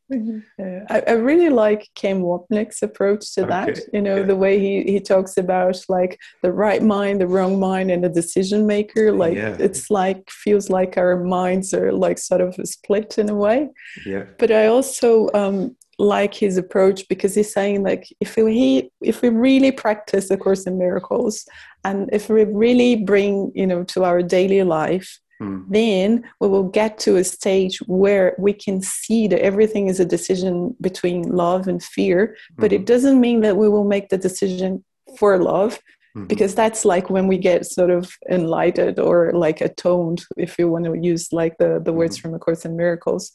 [0.09, 3.71] Yeah, I, I, really like Ken Wapnick's approach to that.
[3.71, 3.81] Okay.
[3.93, 4.23] You know, yeah.
[4.23, 8.09] the way he, he talks about like the right mind, the wrong mind, and the
[8.09, 9.11] decision maker.
[9.11, 9.57] Like yeah.
[9.59, 13.69] it's like feels like our minds are like sort of split in a way.
[14.05, 14.27] Yeah.
[14.39, 19.31] But I also um, like his approach because he's saying like if we if we
[19.31, 21.47] really practice the course in miracles
[21.85, 25.65] and if we really bring you know to our daily life mm.
[25.71, 30.05] then we will get to a stage where we can see that everything is a
[30.05, 32.61] decision between love and fear mm-hmm.
[32.61, 32.85] but it hmm.
[32.85, 34.85] doesn't mean that we will make the decision
[35.19, 35.79] for love
[36.15, 36.27] mm-hmm.
[36.27, 40.85] because that's like when we get sort of enlightened or like atoned if you want
[40.85, 42.29] to use like the the words mm-hmm.
[42.29, 43.33] from a course in miracles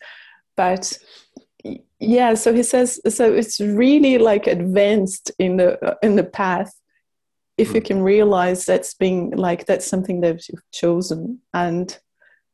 [0.55, 0.95] but
[2.01, 6.73] yeah so he says so it's really like advanced in the uh, in the path
[7.57, 7.85] if you hmm.
[7.85, 11.99] can realize that's being like that's something that you've chosen and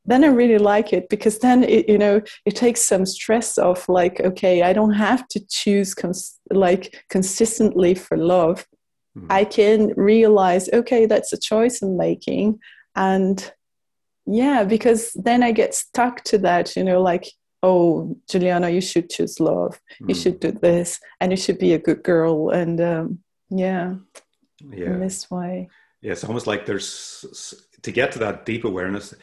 [0.05, 3.87] then i really like it because then it, you know it takes some stress off
[3.87, 8.65] like okay i don't have to choose cons- like consistently for love
[9.17, 9.25] mm.
[9.29, 12.59] i can realize okay that's a choice i'm making
[12.97, 13.53] and
[14.25, 17.31] yeah because then i get stuck to that you know like
[17.67, 20.09] oh juliana you should choose love mm.
[20.09, 20.21] you hmm.
[20.21, 23.95] should do this and you should be a good girl and um, yeah
[24.69, 25.67] yeah in this way
[26.01, 29.13] yeah it's almost like there's to get to that deep awareness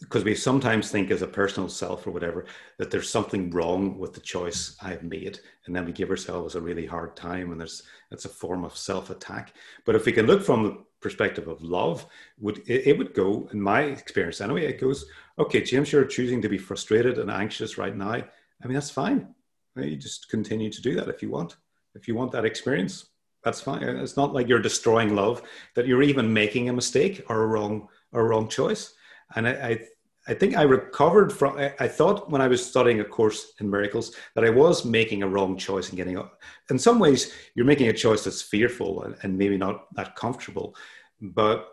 [0.00, 2.44] because we sometimes think as a personal self or whatever
[2.78, 6.60] that there's something wrong with the choice i've made and then we give ourselves a
[6.60, 10.42] really hard time and there's it's a form of self-attack but if we can look
[10.42, 12.06] from the perspective of love
[12.38, 15.06] would it, it would go in my experience anyway it goes
[15.38, 18.12] okay, James, you're choosing to be frustrated and anxious right now.
[18.12, 19.34] I mean, that's fine.
[19.76, 21.56] You just continue to do that if you want.
[21.94, 23.06] If you want that experience,
[23.42, 23.82] that's fine.
[23.82, 25.42] It's not like you're destroying love,
[25.74, 28.94] that you're even making a mistake or a wrong or a wrong choice.
[29.34, 29.86] And I, I,
[30.28, 31.58] I think I recovered from.
[31.58, 35.28] I, thought when I was studying a course in miracles that I was making a
[35.28, 36.40] wrong choice and getting up.
[36.70, 40.76] In some ways, you're making a choice that's fearful and, and maybe not that comfortable,
[41.20, 41.71] but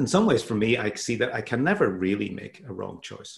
[0.00, 2.98] in some ways for me i see that i can never really make a wrong
[3.02, 3.32] choice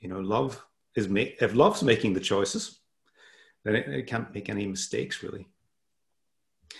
[0.00, 0.64] you know love
[0.96, 2.80] is make if love's making the choices
[3.64, 5.46] then it, it can't make any mistakes really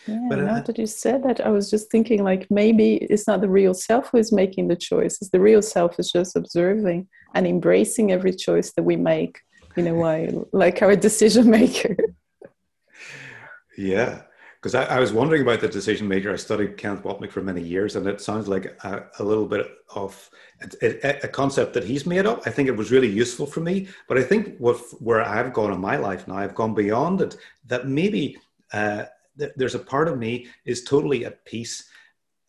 [0.07, 3.27] yeah, but now uh, that you said that, I was just thinking like maybe it's
[3.27, 5.31] not the real self who is making the choices.
[5.31, 9.38] The real self is just observing and embracing every choice that we make
[9.77, 11.96] in a way, like our decision maker.
[13.77, 14.22] Yeah,
[14.66, 16.33] because I, I, was wondering about the decision maker.
[16.33, 19.64] I studied Kenneth Wapnick for many years, and it sounds like a, a little bit
[19.94, 20.29] of
[20.83, 22.42] a, a, concept that he's made up.
[22.46, 25.72] I think it was really useful for me, but I think what where I've gone
[25.72, 27.37] in my life now, I've gone beyond it.
[27.66, 28.38] That maybe
[28.72, 29.05] uh,
[29.38, 31.88] th- there's a part of me is totally at peace,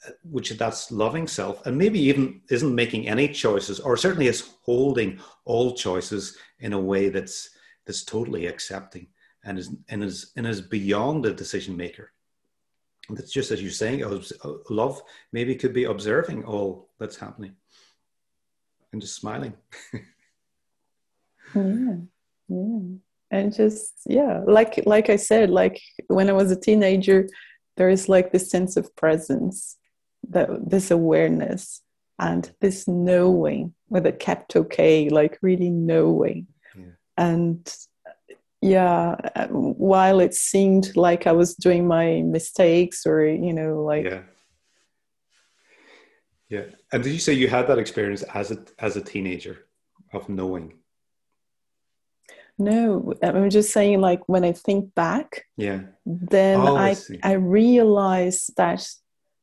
[0.08, 4.54] uh, which that's loving self, and maybe even isn't making any choices, or certainly is
[4.64, 7.52] holding all choices in a way that's
[7.86, 9.06] that's totally accepting
[9.48, 12.12] and is and is and is beyond a decision maker.
[13.10, 14.20] That's just as you're saying, uh,
[14.70, 17.56] love maybe could be observing all that's happening
[18.92, 19.54] and just smiling.
[21.56, 21.96] yeah,
[22.50, 22.80] yeah,
[23.32, 27.30] and just yeah, like like I said, like when I was a teenager,
[27.78, 29.78] there is like this sense of presence,
[30.30, 31.82] that this awareness,
[32.20, 36.92] and this knowing with a capital K, like really knowing, yeah.
[37.16, 37.74] and
[38.62, 44.06] yeah uh, while it seemed like i was doing my mistakes or you know like
[44.06, 44.22] yeah.
[46.50, 46.64] Yeah.
[46.94, 49.66] And did you say you had that experience as a as a teenager
[50.14, 50.76] of knowing?
[52.58, 55.82] No i'm just saying like when i think back yeah.
[56.06, 58.88] then oh, i I, I realize that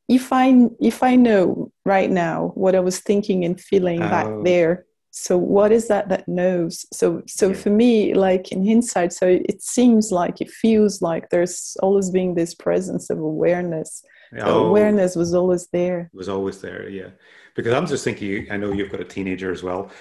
[0.09, 4.09] if I if I know right now what I was thinking and feeling oh.
[4.09, 6.85] back there, so what is that that knows?
[6.92, 7.55] So so yeah.
[7.55, 12.35] for me, like in hindsight, so it seems like it feels like there's always being
[12.35, 14.03] this presence of awareness.
[14.40, 16.11] Oh, awareness was always there.
[16.12, 17.11] Was always there, yeah.
[17.55, 19.92] Because I'm just thinking, I know you've got a teenager as well,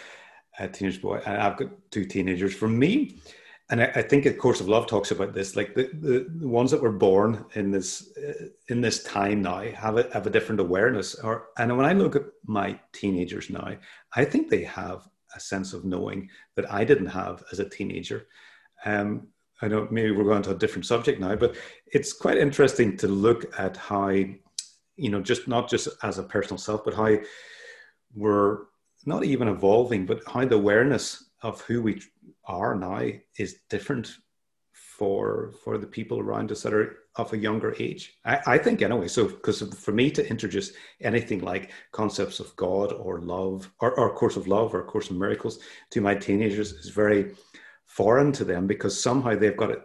[0.57, 2.55] a teenage boy, and I've got two teenagers.
[2.55, 3.21] For me,
[3.73, 6.47] and I, I, think a course of love talks about this like the, the, the
[6.47, 10.29] ones that were born in this uh, in this time now have a, have a
[10.29, 11.15] different awareness.
[11.15, 13.75] Or and when i look at my teenagers now
[14.15, 18.27] i think they have a sense of knowing that i didn't have as a teenager.
[18.85, 19.29] Um,
[19.63, 21.55] i know maybe we're going to a different subject now but
[21.87, 26.59] it's quite interesting to look at how you know just not just as a personal
[26.59, 27.17] self but how
[28.13, 28.65] we're
[29.07, 31.99] not even evolving but how the awareness of who we
[32.45, 34.17] are now is different
[34.73, 38.13] for for the people around us that are of a younger age.
[38.25, 39.07] I, I think anyway.
[39.07, 44.15] So because for me to introduce anything like concepts of God or love or, or
[44.15, 45.59] course of love or course of miracles
[45.91, 47.35] to my teenagers is very
[47.85, 49.81] foreign to them because somehow they've got it.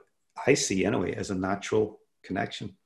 [0.47, 2.77] I see anyway as a natural connection.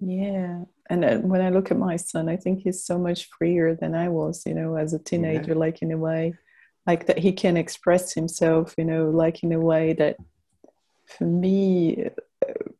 [0.00, 3.74] Yeah, and uh, when I look at my son, I think he's so much freer
[3.74, 4.44] than I was.
[4.46, 5.58] You know, as a teenager, yeah.
[5.58, 6.34] like in a way
[6.88, 10.16] like that he can express himself you know like in a way that
[11.06, 12.08] for me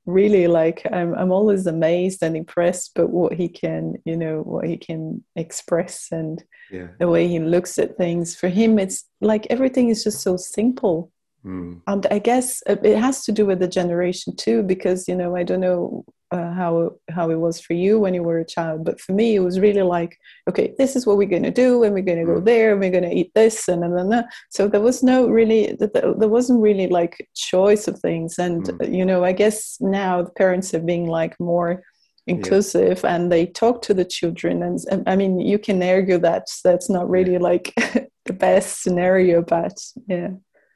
[0.07, 4.65] really like I'm, I'm always amazed and impressed but what he can you know what
[4.67, 6.89] he can express and yeah.
[6.99, 11.13] the way he looks at things for him it's like everything is just so simple
[11.45, 11.79] mm.
[11.87, 15.43] and i guess it has to do with the generation too because you know i
[15.43, 19.01] don't know uh, how how it was for you when you were a child but
[19.01, 21.95] for me it was really like okay this is what we're going to do and
[21.95, 22.45] we're going to go mm.
[22.45, 25.75] there and we're going to eat this and then and so there was no really
[25.81, 28.95] there wasn't really like choice of things and mm.
[28.95, 31.83] you know i guess now the parents are being like more
[32.27, 33.15] inclusive yeah.
[33.15, 36.91] and they talk to the children and, and i mean you can argue that that's
[36.91, 37.39] not really yeah.
[37.39, 37.73] like
[38.27, 39.73] the best scenario but
[40.07, 40.29] yeah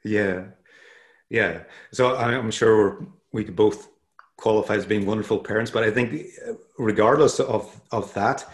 [0.03, 0.45] yeah
[1.29, 1.59] yeah
[1.91, 3.89] so i'm sure we could both
[4.43, 5.71] qualify as being wonderful parents.
[5.71, 6.07] But I think,
[6.47, 8.45] uh, regardless of of that,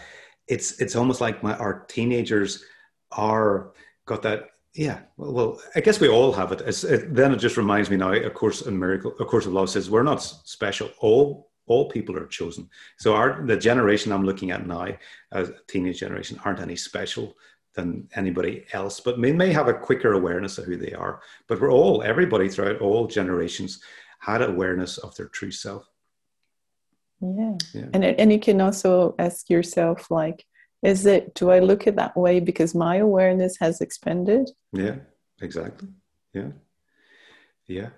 [0.46, 2.64] it's it's almost like my our teenagers
[3.10, 3.72] are
[4.06, 4.40] got that.
[4.72, 6.60] Yeah, well, well I guess we all have it.
[6.60, 7.14] it.
[7.14, 8.12] Then it just reminds me now.
[8.12, 10.22] Of course, a miracle, of course, of love says we're not
[10.56, 10.88] special.
[11.00, 12.68] All all people are chosen.
[12.98, 14.88] So our the generation I'm looking at now,
[15.32, 17.34] as a teenage generation, aren't any special
[17.74, 21.20] than anybody else, but may, may have a quicker awareness of who they are.
[21.46, 23.80] But we're all, everybody throughout all generations
[24.20, 25.86] had awareness of their true self.
[27.20, 27.56] Yeah.
[27.74, 27.86] yeah.
[27.92, 30.46] And, and you can also ask yourself, like,
[30.82, 34.50] is it, do I look at that way because my awareness has expanded?
[34.72, 34.96] Yeah,
[35.42, 35.88] exactly.
[36.32, 36.52] Yeah.
[37.66, 37.90] Yeah.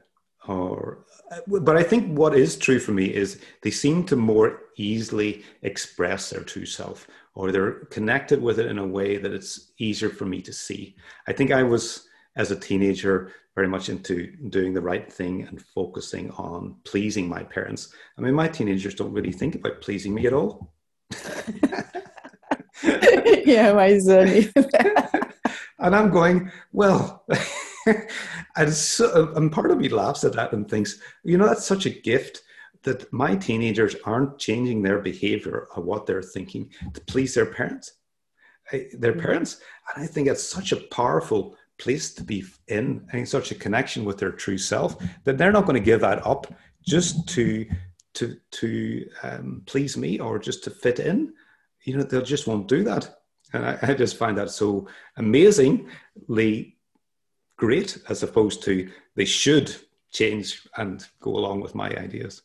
[0.49, 1.05] Or,
[1.47, 6.31] but I think what is true for me is they seem to more easily express
[6.31, 10.27] their true self or they're connected with it in a way that it's easier for
[10.27, 10.97] me to see.
[11.29, 15.61] I think I was, as a teenager, very much into doing the right thing and
[15.61, 17.93] focusing on pleasing my parents.
[18.17, 20.73] I mean, my teenagers don't really think about pleasing me at all.
[22.83, 24.51] yeah, my son.
[25.79, 27.27] and I'm going, well,
[28.57, 31.85] and, so, and part of me laughs at that and thinks, you know, that's such
[31.85, 32.43] a gift
[32.85, 37.93] that my teenagers aren't changing their behavior or what they're thinking to please their parents.
[38.71, 39.21] Their mm-hmm.
[39.21, 39.61] parents,
[39.95, 44.05] and I think it's such a powerful place to be in and such a connection
[44.05, 46.47] with their true self that they're not going to give that up
[46.87, 47.67] just to
[48.15, 51.33] to to um, please me or just to fit in.
[51.85, 53.05] You know they'll just won't do that.
[53.53, 56.77] And I, I just find that so amazingly
[57.57, 59.75] great as opposed to they should
[60.11, 62.43] change and go along with my ideas.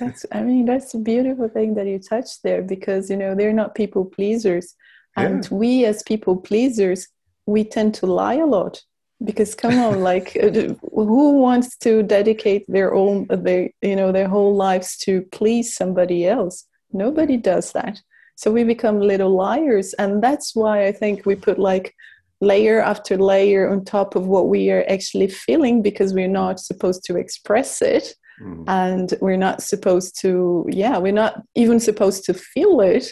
[0.00, 3.60] That's i mean that's a beautiful thing that you touched there because you know they're
[3.62, 4.74] not people pleasers.
[5.18, 5.56] And yeah.
[5.56, 7.08] we as people pleasers
[7.46, 8.82] we tend to lie a lot
[9.24, 10.50] because come on like uh,
[10.92, 16.26] who wants to dedicate their own their you know their whole lives to please somebody
[16.26, 16.64] else?
[16.92, 18.00] Nobody does that.
[18.36, 21.94] So we become little liars and that's why i think we put like
[22.40, 27.02] layer after layer on top of what we are actually feeling because we're not supposed
[27.04, 28.64] to express it mm.
[28.68, 33.10] and we're not supposed to yeah we're not even supposed to feel it.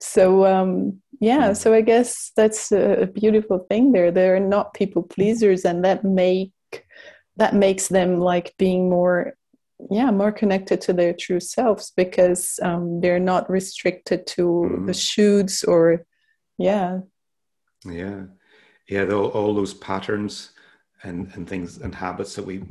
[0.00, 5.64] So um yeah so i guess that's a beautiful thing there they're not people pleasers
[5.64, 6.52] and that make
[7.36, 9.34] that makes them like being more
[9.90, 14.86] yeah more connected to their true selves because um, they're not restricted to mm.
[14.86, 16.04] the shoots or
[16.58, 16.98] yeah
[17.84, 18.22] yeah
[18.88, 20.50] yeah all, all those patterns
[21.04, 22.62] and and things and habits that we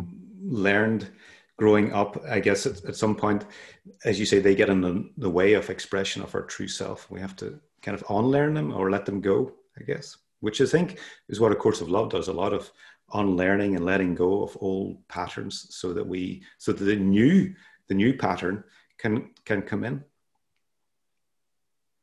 [0.41, 1.09] learned
[1.57, 3.45] growing up, I guess at, at, some point,
[4.05, 7.09] as you say, they get in the, the way of expression of our true self.
[7.09, 10.65] We have to kind of unlearn them or let them go, I guess, which I
[10.65, 10.99] think
[11.29, 12.71] is what A Course of Love does a lot of
[13.13, 17.53] unlearning and letting go of old patterns so that we, so that the new,
[17.87, 18.63] the new pattern
[18.97, 20.03] can, can come in.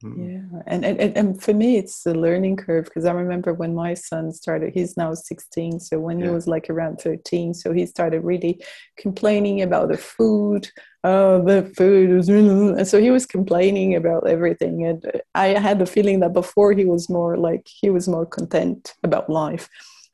[0.03, 0.51] Mm.
[0.53, 3.95] Yeah, and, and and for me, it's the learning curve because I remember when my
[3.95, 4.75] son started.
[4.75, 6.27] He's now sixteen, so when yeah.
[6.27, 8.62] he was like around thirteen, so he started really
[8.99, 10.68] complaining about the food.
[11.07, 12.84] Oh, the food is, and mm-hmm.
[12.84, 14.86] so he was complaining about everything.
[14.86, 18.94] And I had the feeling that before he was more like he was more content
[19.02, 19.68] about life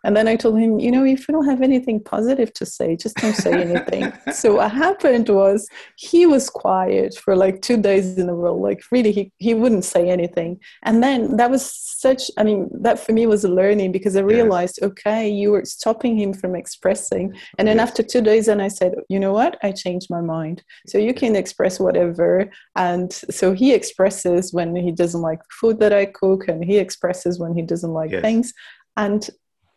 [0.05, 2.97] and then I told him, you know, if you don't have anything positive to say,
[2.97, 4.13] just don't say anything.
[4.33, 8.57] so what happened was he was quiet for like two days in a row.
[8.57, 10.59] Like really, he, he wouldn't say anything.
[10.85, 14.21] And then that was such, I mean, that for me was a learning because I
[14.21, 17.37] realized, okay, you were stopping him from expressing.
[17.59, 17.89] And then yes.
[17.89, 19.59] after two days, and I said, you know what?
[19.63, 20.63] I changed my mind.
[20.87, 22.51] So you can express whatever.
[22.77, 27.39] And so he expresses when he doesn't like food that I cook and he expresses
[27.39, 28.23] when he doesn't like yes.
[28.23, 28.53] things.
[28.97, 29.29] And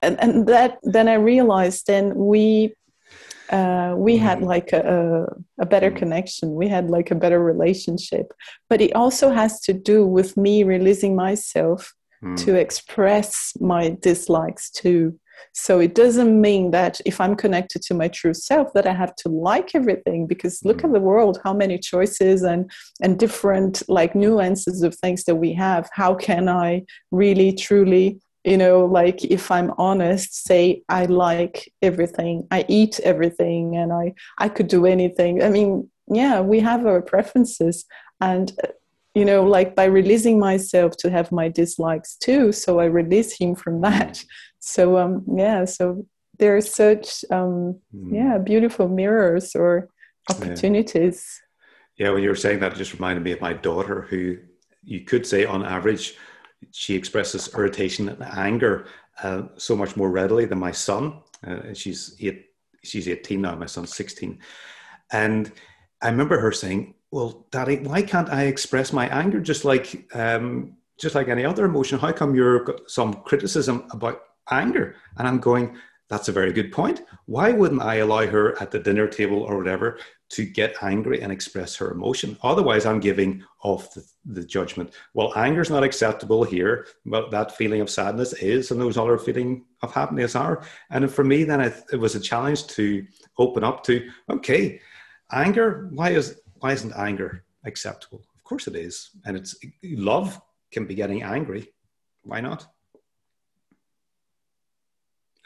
[0.04, 2.74] and, and that then I realized then we
[3.50, 4.48] uh, we had mm-hmm.
[4.48, 5.28] like a,
[5.60, 5.98] a better mm.
[5.98, 8.34] connection we had like a better relationship
[8.70, 11.94] but it also has to do with me releasing myself
[12.24, 12.38] mm.
[12.38, 15.20] to express my dislikes too
[15.52, 19.14] so it doesn't mean that if i'm connected to my true self that i have
[19.16, 20.86] to like everything because look mm.
[20.86, 25.54] at the world how many choices and and different like nuances of things that we
[25.54, 26.82] have how can i
[27.12, 33.76] really truly you know like if i'm honest say i like everything i eat everything
[33.76, 35.42] and i i could do anything.
[35.44, 37.86] I mean yeah we have our preferences.
[38.20, 38.52] And
[39.16, 43.56] you know like by releasing myself to have my dislikes too so i release him
[43.56, 44.24] from that.
[44.60, 46.06] So um yeah so
[46.40, 48.14] there are such um mm.
[48.14, 49.90] yeah beautiful mirrors or
[50.30, 51.42] opportunities.
[51.98, 52.08] Yeah.
[52.08, 54.38] yeah when you were saying that it just reminded me of my daughter who
[54.84, 56.18] you could say on average
[56.72, 58.86] she expresses irritation and anger
[59.22, 61.22] uh, so much more readily than my son.
[61.46, 62.48] Uh, she's eight,
[62.84, 64.40] she's 18 now, my son's 16.
[65.12, 65.52] And
[66.02, 70.78] I remember her saying, well, daddy, why can't I express my anger just like, um,
[71.00, 72.00] just like any other emotion?
[72.00, 74.96] How come you've got some criticism about anger?
[75.18, 75.78] And I'm going,
[76.10, 77.02] that's a very good point.
[77.26, 80.00] Why wouldn't I allow her at the dinner table or whatever
[80.34, 82.38] to get angry and express her emotion?
[82.44, 84.94] Otherwise, I'm giving off the, the judgment.
[85.14, 89.18] Well, anger is not acceptable here, but that feeling of sadness is, and those other
[89.18, 90.64] feeling of happiness are.
[90.90, 93.06] And for me, then it, it was a challenge to
[93.38, 94.80] open up to okay,
[95.32, 95.90] anger.
[95.92, 98.24] Why is why isn't anger acceptable?
[98.36, 100.40] Of course it is, and it's love
[100.72, 101.72] can be getting angry.
[102.24, 102.68] Why not?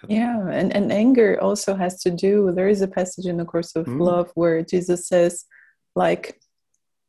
[0.07, 3.75] Yeah and, and anger also has to do there is a passage in the course
[3.75, 3.99] of mm.
[3.99, 5.45] love where jesus says
[5.95, 6.39] like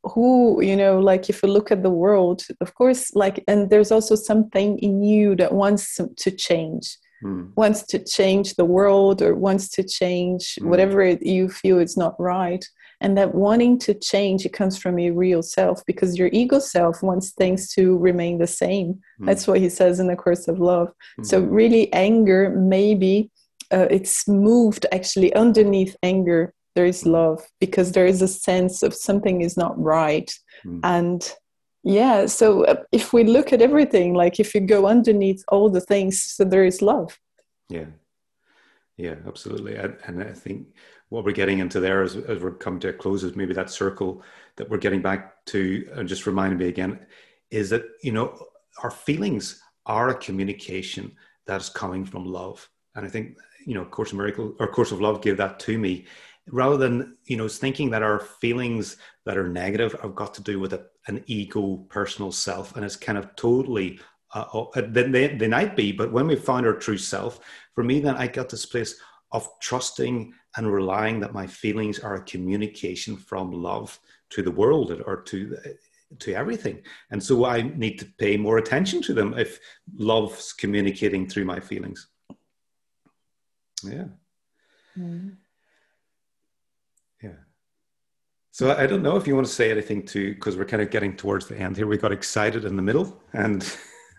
[0.04, 3.92] who you know like if you look at the world of course like and there's
[3.92, 7.50] also something in you that wants to change mm.
[7.56, 10.66] wants to change the world or wants to change mm.
[10.66, 12.64] whatever you feel is not right
[13.00, 17.02] and that wanting to change it comes from your real self because your ego self
[17.02, 19.26] wants things to remain the same mm.
[19.26, 21.26] that's what he says in the course of love mm.
[21.26, 23.30] so really anger maybe
[23.70, 27.10] uh, it's moved actually underneath anger there is hmm.
[27.10, 30.32] love because there is a sense of something is not right
[30.64, 30.80] mm.
[30.84, 31.32] and
[31.82, 35.80] yeah so uh, if we look at everything like if you go underneath all the
[35.80, 37.18] things so there is love
[37.68, 37.86] yeah
[38.96, 40.66] yeah absolutely and, and i think
[41.10, 43.70] what we're getting into there as, as we're coming to a close is maybe that
[43.70, 44.22] circle
[44.56, 46.98] that we're getting back to and just reminding me again
[47.50, 48.38] is that you know
[48.82, 51.12] our feelings are a communication
[51.46, 52.68] that's coming from love.
[52.94, 55.78] And i think you know course of miracle or course of love gave that to
[55.78, 56.06] me.
[56.50, 60.58] Rather than you know thinking that our feelings that are negative have got to do
[60.58, 64.00] with a, an ego personal self and it's kind of totally
[64.34, 67.40] uh, uh they, they might be but when we find our true self
[67.74, 68.94] for me then i got this place
[69.32, 73.98] of trusting and relying that my feelings are a communication from love
[74.30, 75.56] to the world or to
[76.18, 76.80] to everything.
[77.10, 79.60] And so i need to pay more attention to them if
[79.96, 82.08] love's communicating through my feelings.
[83.84, 84.06] Yeah.
[84.98, 85.36] Mm.
[87.22, 87.38] yeah.
[88.50, 90.90] So i don't know if you want to say anything to because we're kind of
[90.90, 91.86] getting towards the end here.
[91.86, 93.62] We got excited in the middle and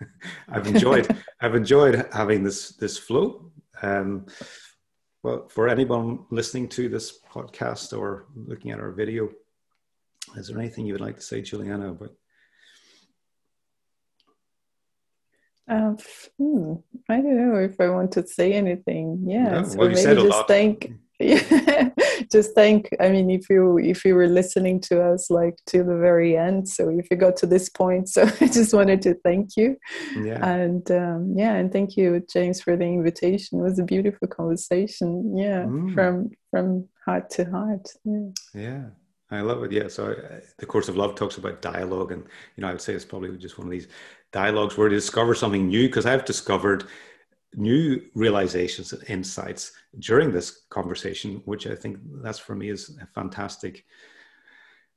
[0.48, 1.06] i've enjoyed
[1.40, 3.50] i've enjoyed having this this flow.
[3.82, 4.26] Um
[5.22, 9.28] well, for anyone listening to this podcast or looking at our video,
[10.36, 12.12] is there anything you would like to say, Juliana, about?
[15.68, 15.94] Uh,
[16.38, 16.74] hmm,
[17.08, 19.24] I don't know if I want to say anything.
[19.26, 20.92] Yeah, no, so well, maybe just thank
[22.32, 25.96] just thank i mean if you if you were listening to us like to the
[25.96, 29.56] very end so if you got to this point so i just wanted to thank
[29.56, 29.76] you
[30.16, 34.26] yeah and um, yeah and thank you james for the invitation it was a beautiful
[34.28, 35.92] conversation yeah mm.
[35.94, 38.82] from from heart to heart yeah, yeah.
[39.32, 39.70] I love it.
[39.70, 39.86] Yeah.
[39.86, 42.24] So uh, the course of love talks about dialogue, and
[42.56, 43.86] you know, I would say it's probably just one of these
[44.32, 45.86] dialogues where you discover something new.
[45.86, 46.84] Because I've discovered
[47.54, 53.06] new realizations and insights during this conversation, which I think that's for me is a
[53.06, 53.84] fantastic,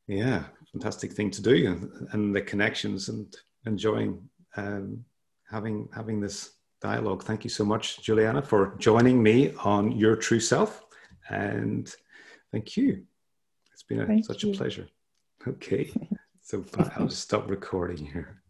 [0.07, 3.35] yeah, fantastic thing to do, and, and the connections and
[3.65, 5.03] enjoying um,
[5.49, 6.51] having having this
[6.81, 7.23] dialogue.
[7.23, 10.85] Thank you so much, Juliana, for joining me on Your True Self,
[11.29, 11.93] and
[12.51, 13.03] thank you.
[13.71, 14.51] It's been a, such you.
[14.51, 14.87] a pleasure.
[15.47, 15.91] Okay,
[16.41, 16.63] so
[16.97, 18.42] I'll just stop recording here.